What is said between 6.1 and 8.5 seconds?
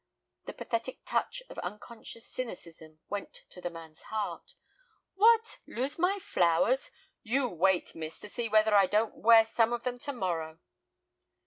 flowers! You wait, miss, to see